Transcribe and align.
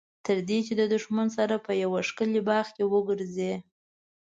تر 0.25 0.37
دې 0.49 0.59
چې 0.67 0.73
د 0.79 0.81
دښمن 0.93 1.27
سره 1.37 1.55
په 1.65 1.71
یوه 1.83 1.99
ښکلي 2.07 2.41
باغ 2.47 2.67
کې 2.75 2.83
وګرځي. 2.93 3.53